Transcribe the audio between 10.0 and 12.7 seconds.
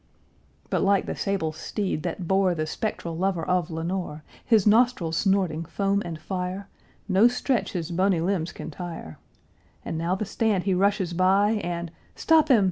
the stand he rushes by, And "Stop him!